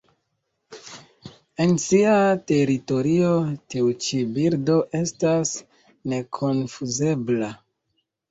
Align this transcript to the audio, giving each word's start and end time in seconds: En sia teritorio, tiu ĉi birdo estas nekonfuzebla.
En 1.65 1.73
sia 1.83 2.13
teritorio, 2.51 3.35
tiu 3.73 3.91
ĉi 4.05 4.23
birdo 4.37 4.79
estas 5.01 5.53
nekonfuzebla. 6.15 7.51